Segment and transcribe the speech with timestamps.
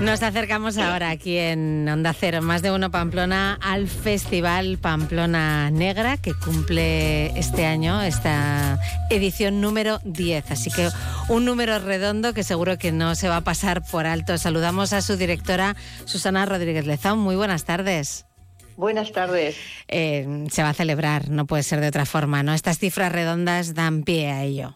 [0.00, 6.16] Nos acercamos ahora aquí en Onda Cero, más de uno Pamplona, al Festival Pamplona Negra,
[6.16, 8.80] que cumple este año esta
[9.10, 10.50] edición número 10.
[10.50, 10.88] Así que
[11.28, 14.38] un número redondo que seguro que no se va a pasar por alto.
[14.38, 15.76] Saludamos a su directora,
[16.06, 17.18] Susana Rodríguez Lezón.
[17.18, 18.24] Muy buenas tardes.
[18.80, 19.58] Buenas tardes.
[19.88, 22.54] Eh, se va a celebrar, no puede ser de otra forma, ¿no?
[22.54, 24.74] Estas cifras redondas dan pie a ello.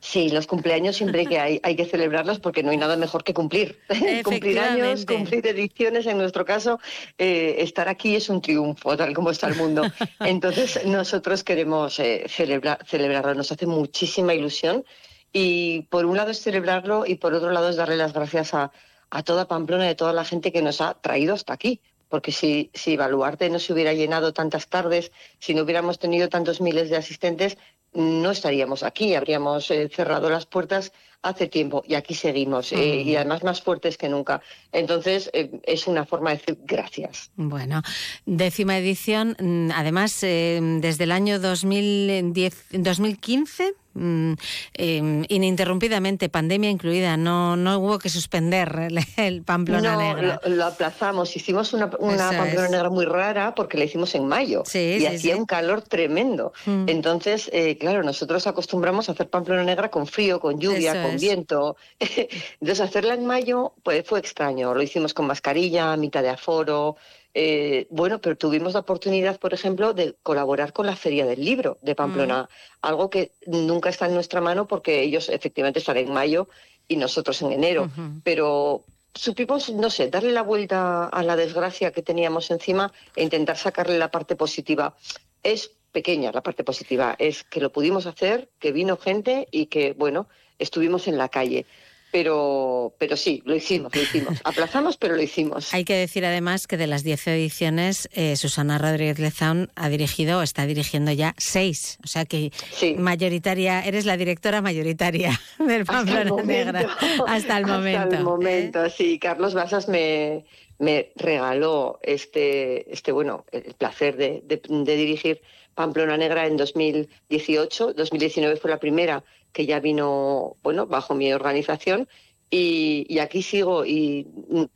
[0.00, 3.34] Sí, los cumpleaños siempre que hay, hay que celebrarlos porque no hay nada mejor que
[3.34, 3.78] cumplir.
[4.24, 6.80] cumplir años, cumplir ediciones, en nuestro caso,
[7.18, 9.82] eh, estar aquí es un triunfo, tal como está el mundo.
[10.20, 14.82] Entonces, nosotros queremos eh, celebrar, celebrarlo, nos hace muchísima ilusión
[15.30, 18.72] y por un lado es celebrarlo y por otro lado es darle las gracias a,
[19.10, 22.30] a toda Pamplona y a toda la gente que nos ha traído hasta aquí porque
[22.30, 26.90] si, si Baluarte no se hubiera llenado tantas tardes, si no hubiéramos tenido tantos miles
[26.90, 27.56] de asistentes,
[27.94, 30.92] no estaríamos aquí, habríamos eh, cerrado las puertas
[31.22, 34.42] hace tiempo y aquí seguimos eh, y además más fuertes que nunca.
[34.72, 37.30] Entonces eh, es una forma de decir gracias.
[37.36, 37.82] Bueno,
[38.26, 44.32] décima edición, mm, además desde el año 2010, 2015 Mm,
[44.74, 50.40] em, ininterrumpidamente, pandemia incluida, no, no hubo que suspender el, Pamplona Negra.
[50.44, 54.62] Lo, lo, aplazamos, hicimos una, una Pamplona Negra muy rara porque la hicimos en mayo
[54.72, 56.52] y hacía un calor tremendo.
[56.64, 56.88] Mm.
[56.88, 61.76] Entonces, eh, claro, nosotros acostumbramos a hacer Pamplona Negra con frío, con lluvia, con viento.
[62.60, 64.74] Entonces, hacerla en mayo pues, fue extraño.
[64.74, 66.96] Lo hicimos con mascarilla, mitad de aforo.
[67.34, 71.78] Eh, bueno, pero tuvimos la oportunidad, por ejemplo, de colaborar con la Feria del Libro
[71.80, 72.46] de Pamplona, mm.
[72.82, 76.48] algo que nunca está en nuestra mano porque ellos efectivamente están en mayo
[76.88, 77.90] y nosotros en enero,
[78.22, 78.84] pero
[79.14, 83.98] supimos, no sé, darle la vuelta a la desgracia que teníamos encima e intentar sacarle
[83.98, 84.94] la parte positiva.
[85.42, 89.92] Es pequeña la parte positiva, es que lo pudimos hacer, que vino gente y que,
[89.92, 90.28] bueno,
[90.62, 91.66] estuvimos en la calle
[92.12, 94.40] pero, pero sí, lo hicimos, lo hicimos.
[94.44, 95.72] Aplazamos, pero lo hicimos.
[95.72, 100.38] Hay que decir además que de las 10 ediciones, eh, Susana Rodríguez Lezán ha dirigido
[100.38, 101.98] o está dirigiendo ya seis.
[102.04, 102.52] O sea que
[102.98, 106.86] mayoritaria, eres la directora mayoritaria del Pamplona Negra
[107.26, 108.00] hasta el momento.
[108.02, 108.90] Hasta el momento, ¿eh?
[108.90, 109.18] sí.
[109.18, 110.44] Carlos Basas me,
[110.82, 115.40] me regaló este, este bueno, el placer de, de dirigir
[115.76, 117.92] Pamplona Negra en 2018.
[117.94, 119.22] 2019 fue la primera
[119.52, 122.08] que ya vino, bueno, bajo mi organización.
[122.50, 124.26] Y, aquí sigo y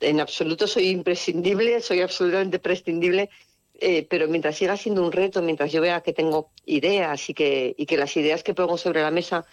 [0.01, 3.29] en absoluto soy imprescindible, soy absolutamente prescindible,
[3.75, 7.75] eh, pero mientras siga siendo un reto, mientras yo vea que tengo ideas y que,
[7.77, 9.45] y que las ideas que pongo sobre la mesa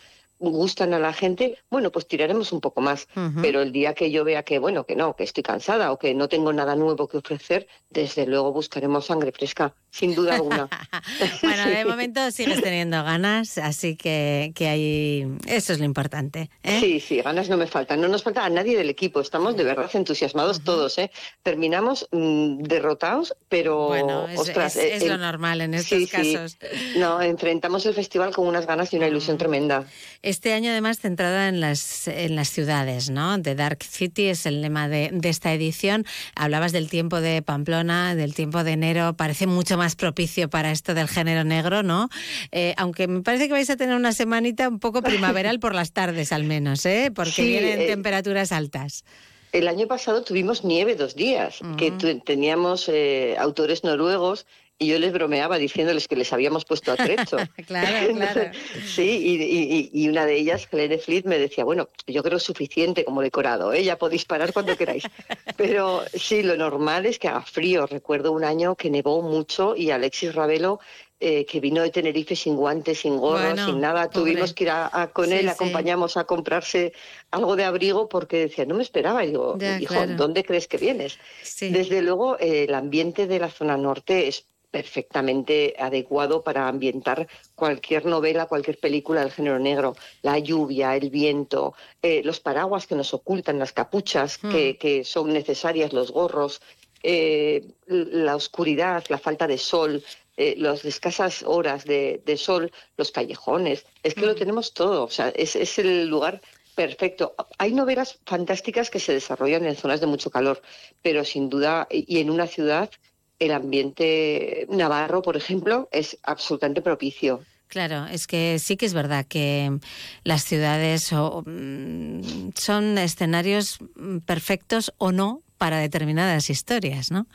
[0.51, 3.07] gustan a la gente, bueno, pues tiraremos un poco más.
[3.41, 6.13] Pero el día que yo vea que, bueno, que no, que estoy cansada o que
[6.13, 10.69] no tengo nada nuevo que ofrecer, desde luego buscaremos sangre fresca, sin duda alguna.
[11.41, 15.27] bueno, de momento sigues teniendo ganas, así que, que hay...
[15.47, 16.49] eso es lo importante.
[16.63, 16.79] ¿eh?
[16.79, 18.01] Sí, sí, ganas no me faltan.
[18.01, 19.21] No nos falta a nadie del equipo.
[19.21, 20.97] Estamos de verdad entusiasmados todos.
[20.97, 21.11] ¿eh?
[21.43, 23.87] Terminamos mm, derrotados, pero...
[23.87, 26.57] Bueno, es, ostras, es, lo normal en estos casos.
[26.97, 29.85] No, enfrentamos el festival con unas ganas y una ilusión tremenda.
[30.33, 33.39] Este año además centrada en las, en las ciudades, ¿no?
[33.39, 36.07] The Dark City es el lema de, de, esta edición.
[36.35, 40.95] Hablabas del tiempo de Pamplona, del tiempo de enero, parece mucho más propicio para esto
[40.95, 42.09] del género negro, ¿no?
[42.51, 45.91] Eh, aunque me parece que vais a tener una semanita un poco primaveral por las
[45.91, 47.11] tardes al menos, ¿eh?
[47.13, 49.05] Porque vienen eh, temperaturas altas.
[49.51, 51.91] El año pasado tuvimos nieve dos días, que
[52.25, 54.47] teníamos eh, autores noruegos
[54.83, 57.37] y yo les bromeaba diciéndoles que les habíamos puesto a trecho.
[57.67, 58.51] claro, claro.
[58.85, 63.73] sí, y, una de ellas, Helene Fleet, me decía, bueno, yo creo suficiente como decorado,
[63.73, 63.83] ¿eh?
[63.83, 65.03] ya podéis parar cuando queráis.
[65.57, 67.87] Pero sí, lo normal es que haga frío.
[67.87, 70.79] Recuerdo un año que nevó mucho y Alexis Ravelo
[71.25, 74.09] eh, que vino de Tenerife sin guantes, sin gorro, sin nada.
[74.09, 76.91] Tuvimos que ir a, con él, acompañamos a comprarse
[77.31, 79.23] algo de abrigo porque decía, no me esperaba.
[79.23, 81.17] Y digo, hijo, ¿dónde crees que vienes?
[81.61, 88.07] Desde luego, eh, el ambiente de la zona norte es perfectamente adecuado para ambientar cualquier
[88.07, 89.95] novela, cualquier película del género negro.
[90.23, 95.05] La lluvia, el viento, eh, los paraguas que nos ocultan, las capuchas que, hmm.
[95.05, 96.59] son necesarias, los gorros,
[97.03, 100.03] eh, la oscuridad, la falta de sol,
[100.37, 103.85] eh, las escasas horas de, sol, los callejones.
[104.01, 104.39] Es que lo hmm.
[104.39, 105.03] tenemos todo.
[105.03, 106.41] O sea, es, es el lugar
[106.75, 107.35] Perfecto.
[107.59, 110.59] Hay novelas fantásticas que se desarrollan en zonas de mucho calor,
[111.03, 112.89] pero sin duda, y en una ciudad
[113.39, 117.41] el ambiente navarro, por ejemplo, es absolutamente propicio.
[117.67, 119.79] Claro, es que sí que es verdad que
[120.23, 123.79] las ciudades mm, son escenarios
[124.25, 127.25] perfectos o no para determinadas historias, ¿no?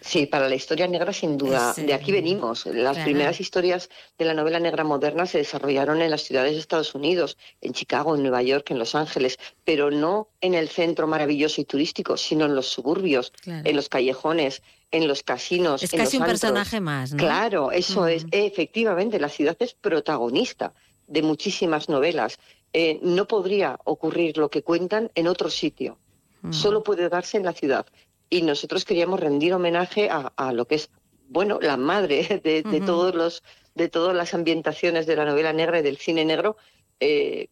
[0.00, 1.74] Sí, para la historia negra sin duda.
[1.74, 2.66] De aquí venimos.
[2.66, 6.94] Las primeras historias de la novela negra moderna se desarrollaron en las ciudades de Estados
[6.94, 11.60] Unidos, en Chicago, en Nueva York, en Los Ángeles, pero no en el centro maravilloso
[11.60, 14.62] y turístico, sino en los suburbios, en los callejones,
[14.94, 15.82] en los casinos.
[15.82, 16.40] Es en casi los un antros.
[16.40, 17.18] personaje más, ¿no?
[17.18, 18.26] Claro, eso es.
[18.30, 20.72] Efectivamente, la ciudad es protagonista
[21.06, 22.38] de muchísimas novelas.
[22.72, 25.98] Eh, no podría ocurrir lo que cuentan en otro sitio.
[26.50, 27.86] Solo puede darse en la ciudad.
[28.28, 30.90] Y nosotros queríamos rendir homenaje a, a lo que es,
[31.28, 33.42] bueno, la madre de, de todos los
[33.74, 36.56] de todas las ambientaciones de la novela negra y del cine negro,
[37.00, 37.48] eh,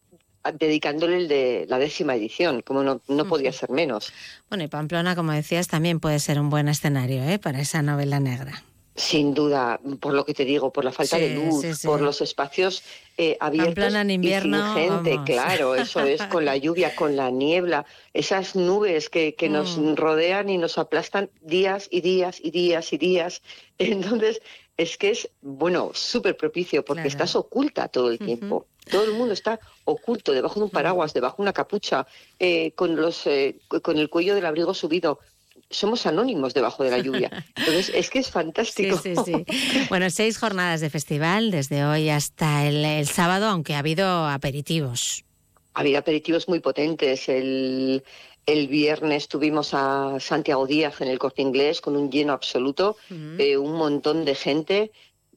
[0.58, 4.12] dedicándole el de la décima edición, como no, no podía ser menos.
[4.48, 7.38] Bueno, y Pamplona, como decías, también puede ser un buen escenario ¿eh?
[7.38, 8.62] para esa novela negra.
[8.94, 11.86] Sin duda, por lo que te digo, por la falta Sí, de luz, sí, sí.
[11.86, 12.82] por los espacios
[13.16, 15.26] eh, abiertos Pamplona en y invierno, sin gente, vamos.
[15.30, 19.94] claro, eso es, con la lluvia, con la niebla, esas nubes que, que nos Mm.
[19.94, 23.40] rodean y nos aplastan días y días y días y días.
[23.78, 24.42] Entonces,
[24.76, 27.08] es que es, bueno, súper propicio porque Claro.
[27.10, 28.66] estás oculta todo el tiempo.
[28.90, 32.06] Todo el mundo está oculto, debajo de un paraguas, debajo de una capucha,
[32.38, 35.20] eh, con, los, eh, con el cuello del abrigo subido.
[35.70, 37.30] Somos anónimos debajo de la lluvia.
[37.56, 38.98] Entonces, es que es Sí, fantástico.
[38.98, 39.44] sí, sí.
[39.88, 45.24] Bueno, seis jornadas de festival, desde hoy hasta el, el sábado, aunque ha habido aperitivos.
[45.74, 47.28] Había aperitivos muy potentes.
[47.28, 48.02] El,
[48.46, 52.96] el viernes tuvimos a Santiago Díaz en el corte inglés con un lleno absoluto,
[53.38, 54.92] eh, un montón de gente,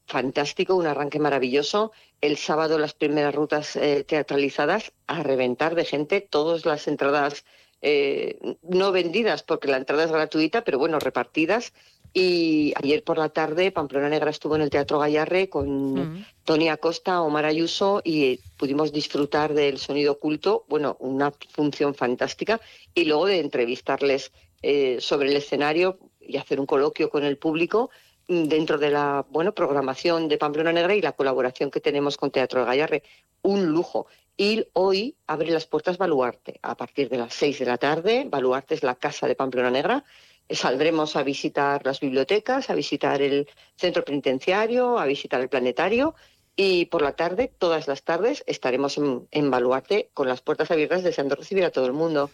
[0.07, 1.91] fantástico, un arranque maravilloso.
[2.21, 7.45] El sábado las primeras rutas eh, teatralizadas a reventar de gente, todas las entradas
[7.81, 11.73] eh, no vendidas porque la entrada es gratuita, pero bueno, repartidas.
[12.17, 16.25] Y ayer por la tarde Pamplona Negra estuvo en el Teatro Gallarre con Mm.
[16.45, 22.61] Tony Acosta, Omar Ayuso y pudimos disfrutar del sonido oculto, bueno, una función fantástica
[22.93, 24.31] y luego de entrevistarles
[24.61, 27.89] eh, sobre el escenario y hacer un coloquio con el público
[28.27, 32.61] dentro de la bueno programación de Pamplona Negra y la colaboración que tenemos con Teatro
[32.61, 33.03] de Gallarre.
[33.41, 34.07] Un lujo.
[34.37, 38.25] Y hoy abre las puertas Baluarte a partir de las seis de la tarde.
[38.29, 40.03] Baluarte es la casa de Pamplona Negra.
[40.49, 46.15] Saldremos a visitar las bibliotecas, a visitar el centro penitenciario, a visitar el planetario
[46.57, 51.03] y por la tarde, todas las tardes, estaremos en, en Baluarte con las puertas abiertas
[51.03, 52.29] deseando recibir a todo el mundo.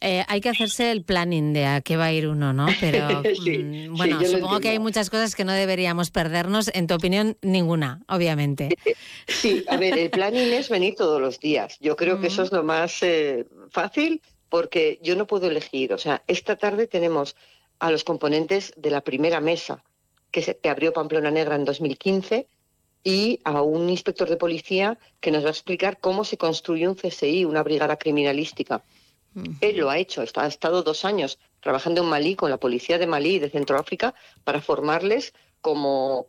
[0.00, 2.66] Eh, hay que hacerse el planning de a qué va a ir uno, ¿no?
[2.80, 6.70] Pero Sí, mm, bueno, supongo que hay muchas cosas que no deberíamos perdernos.
[6.72, 8.70] En tu opinión, ninguna, obviamente.
[9.26, 11.78] Sí, a ver, el planning es venir todos los días.
[11.80, 15.92] Yo creo que eso es lo más eh, fácil porque yo no puedo elegir.
[15.92, 17.36] O sea, esta tarde tenemos
[17.78, 19.82] a los componentes de la primera mesa
[20.30, 22.46] que, se, que abrió Pamplona Negra en 2015
[23.02, 26.94] y a un inspector de policía que nos va a explicar cómo se construye un
[26.94, 28.82] CSI, una brigada criminalística.
[29.60, 33.06] Él lo ha hecho, ha estado dos años trabajando en Malí con la policía de
[33.06, 36.26] Malí y de Centroáfrica para formarles como,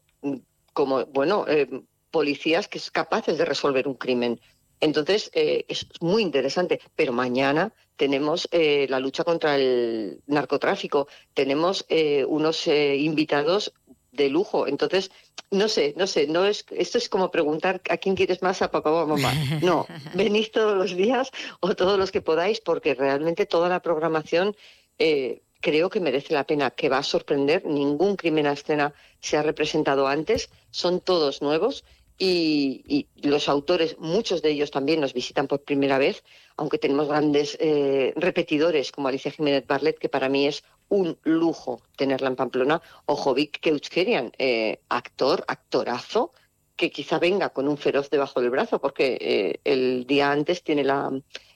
[0.73, 1.68] como bueno, eh,
[2.12, 4.39] policías que son capaces de resolver un crimen.
[4.81, 6.79] Entonces, eh, es muy interesante.
[6.95, 13.74] Pero mañana tenemos eh, la lucha contra el narcotráfico, tenemos eh, unos eh, invitados
[14.12, 14.68] de lujo.
[14.68, 15.12] Entonces,
[15.50, 18.72] no sé, no sé, no es, esto es como preguntar a quién quieres más, a
[18.72, 19.34] papá o a mamá.
[19.62, 24.56] No, venid todos los días o todos los que podáis, porque realmente toda la programación
[24.98, 27.66] eh, creo que merece la pena, que va a sorprender.
[27.66, 31.84] Ningún crimen a escena se ha representado antes, son todos nuevos
[32.18, 36.24] y, y los autores, muchos de ellos también nos visitan por primera vez,
[36.56, 41.81] aunque tenemos grandes eh, repetidores como Alicia Jiménez Barlet, que para mí es un lujo
[41.95, 46.33] tenerla en Pamplona, o Jovic Keuchkerian, eh, actor, actorazo,
[46.75, 50.83] que quizá venga con un feroz debajo del brazo, porque eh, el día antes tiene
[50.83, 51.10] la,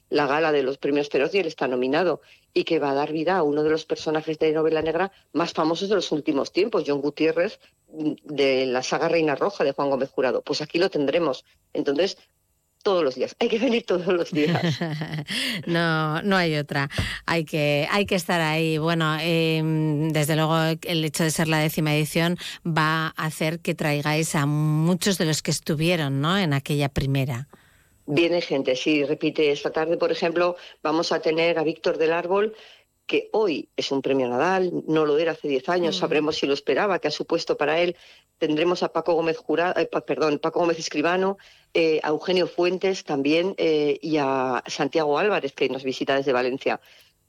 [0.10, 2.22] la gala de los premios Feroz y él está nominado,
[2.54, 5.51] y que va a dar vida a uno de los personajes de novela negra más
[5.51, 10.10] famosos de los últimos tiempos, John Gutiérrez, de la saga Reina Roja de Juan Gómez
[10.12, 10.44] Jurado.
[10.44, 11.44] Pues aquí lo tendremos.
[11.74, 12.18] Entonces,
[12.86, 13.36] todos los días.
[13.39, 14.80] Hay que venir todos los días.
[15.65, 16.88] no, no hay otra.
[17.25, 18.77] Hay que, hay que estar ahí.
[18.77, 19.60] Bueno, eh,
[20.12, 24.46] desde luego el hecho de ser la décima edición va a hacer que traigáis a
[24.46, 26.38] muchos de los que estuvieron ¿no?
[26.38, 27.48] en aquella primera.
[28.06, 29.51] Viene gente, sí, repite.
[29.51, 32.54] Esta tarde, por ejemplo, vamos a tener a Víctor del Árbol,
[33.08, 36.00] que hoy es un premio Nadal, no lo era hace 10 años, Mm.
[36.00, 37.96] sabremos si lo esperaba, qué ha supuesto para él.
[38.38, 41.38] Tendremos a Paco Gómez Jurado, eh, perdón, Paco Gómez Escribano,
[41.74, 46.82] eh, a Eugenio Fuentes también eh, y a Santiago Álvarez, que nos visita desde Valencia.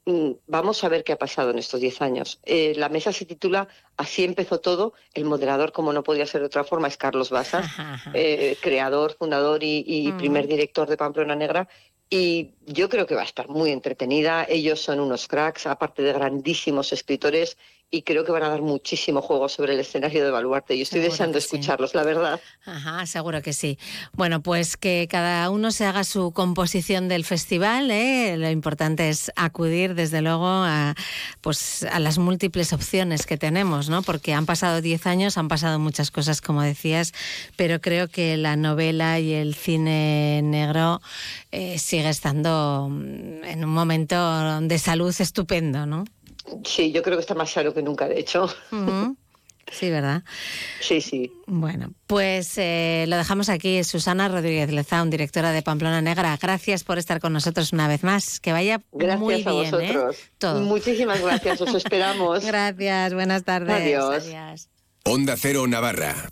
[0.05, 2.39] Mm, Vamos a ver qué ha pasado en estos 10 años.
[2.43, 3.67] Eh, la mesa se titula
[3.97, 4.93] Así empezó todo.
[5.13, 7.67] El moderador, como no podía ser de otra forma, es Carlos Basas,
[8.61, 10.17] creador, fundador y, y Mm.
[10.17, 11.67] primer director de Pamplona Negra.
[12.09, 14.45] Y yo creo que va a estar muy entretenida.
[14.47, 17.57] Ellos son unos cracks, aparte de grandísimos escritores,
[17.89, 20.75] y creo que van a dar muchísimo juego sobre el escenario de Baluarte.
[20.75, 21.45] Y estoy Seguro deseando sí.
[21.45, 22.41] escucharlos, la verdad.
[22.65, 23.79] Ajá, seguro que sí.
[24.11, 27.89] Bueno, pues que cada uno se haga su composición del festival.
[27.89, 28.35] ¿eh?
[28.37, 30.95] Lo importante es acudir, desde luego, a,
[31.39, 34.01] pues, a las múltiples opciones que tenemos, ¿no?
[34.01, 37.13] Porque han pasado 10 años, han pasado muchas cosas, como decías,
[37.55, 40.99] pero creo que la novela y el cine negro
[41.53, 46.05] eh, sigue estando mm, en un momento de salud estupendo, ¿no?
[46.63, 48.47] Sí, yo creo que está más sano que nunca, de hecho.
[49.69, 50.23] Sí, ¿verdad?
[50.79, 51.31] Sí, sí.
[51.45, 53.83] Bueno, pues eh, lo dejamos aquí.
[53.83, 56.37] Susana Rodríguez Lezaun, directora de Pamplona Negra.
[56.41, 58.39] Gracias por estar con nosotros una vez más.
[58.39, 59.71] Que vaya Gracias muy a bien, ¿eh?
[59.71, 60.17] vosotros.
[60.37, 60.61] Todo.
[60.61, 62.45] Muchísimas gracias, os esperamos.
[62.45, 63.75] Gracias, buenas tardes.
[63.75, 64.23] Adiós.
[64.25, 64.69] Adiós.
[65.03, 66.29] Onda Cero Navarra.